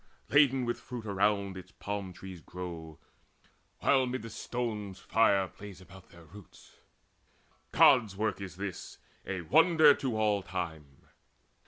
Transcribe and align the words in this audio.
Laden 0.29 0.65
with 0.65 0.79
fruit 0.79 1.05
around 1.05 1.55
it 1.57 1.73
palm 1.77 2.11
trees 2.11 2.41
grow, 2.41 2.97
While 3.81 4.07
mid 4.07 4.23
the 4.23 4.31
stones 4.31 4.97
fire 4.97 5.47
plays 5.47 5.79
about 5.79 6.09
their 6.09 6.25
roots. 6.25 6.79
Gods' 7.71 8.17
work 8.17 8.41
is 8.41 8.55
this, 8.55 8.97
a 9.27 9.41
wonder 9.41 9.93
to 9.93 10.17
all 10.17 10.41
time. 10.41 11.03